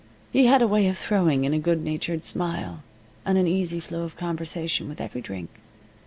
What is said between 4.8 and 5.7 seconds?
with every drink.